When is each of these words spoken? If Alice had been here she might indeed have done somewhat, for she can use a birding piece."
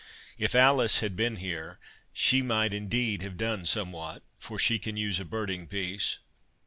If 0.35 0.55
Alice 0.55 1.01
had 1.01 1.15
been 1.15 1.35
here 1.35 1.79
she 2.11 2.41
might 2.41 2.73
indeed 2.73 3.21
have 3.21 3.37
done 3.37 3.67
somewhat, 3.67 4.23
for 4.39 4.57
she 4.57 4.79
can 4.79 4.97
use 4.97 5.19
a 5.19 5.25
birding 5.25 5.67
piece." 5.67 6.17